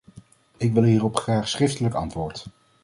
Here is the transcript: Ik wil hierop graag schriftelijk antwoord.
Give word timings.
Ik 0.57 0.73
wil 0.73 0.83
hierop 0.83 1.15
graag 1.17 1.47
schriftelijk 1.47 1.93
antwoord. 1.95 2.45